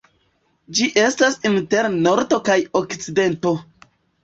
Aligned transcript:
Ĝi 0.79 0.87
estas 1.01 1.37
inter 1.51 1.91
Nordo 2.07 2.41
kaj 2.51 2.59
Okcidento. 2.83 3.57